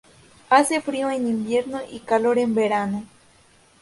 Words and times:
Hace 0.49 0.81
frío 0.81 1.11
en 1.11 1.27
invierno 1.27 1.79
y 1.87 1.99
calor 1.99 2.39
en 2.39 2.55
verano. 2.55 3.05